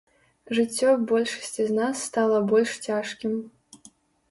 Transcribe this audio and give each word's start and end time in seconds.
Жыццё 0.59 0.89
большасці 1.11 1.67
з 1.67 1.71
нас 1.81 1.95
стала 2.07 2.41
больш 2.55 2.71
цяжкім. 2.89 3.39